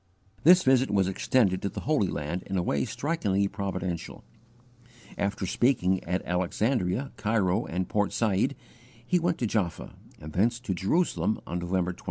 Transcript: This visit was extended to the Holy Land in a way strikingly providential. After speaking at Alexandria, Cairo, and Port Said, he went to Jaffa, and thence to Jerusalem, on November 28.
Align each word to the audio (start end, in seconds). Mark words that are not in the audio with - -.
This 0.43 0.63
visit 0.63 0.89
was 0.89 1.07
extended 1.07 1.61
to 1.61 1.69
the 1.69 1.81
Holy 1.81 2.07
Land 2.07 2.41
in 2.47 2.57
a 2.57 2.63
way 2.63 2.85
strikingly 2.85 3.47
providential. 3.47 4.23
After 5.15 5.45
speaking 5.45 6.03
at 6.05 6.25
Alexandria, 6.25 7.11
Cairo, 7.17 7.67
and 7.67 7.87
Port 7.87 8.11
Said, 8.11 8.55
he 9.05 9.19
went 9.19 9.37
to 9.37 9.45
Jaffa, 9.45 9.93
and 10.19 10.33
thence 10.33 10.59
to 10.61 10.73
Jerusalem, 10.73 11.39
on 11.45 11.59
November 11.59 11.93
28. 11.93 11.99